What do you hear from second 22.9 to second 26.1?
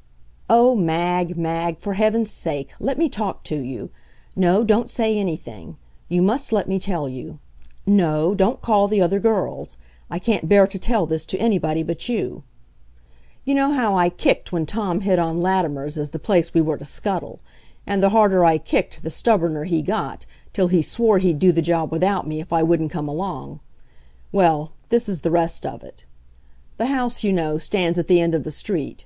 come along. Well this is the rest of it.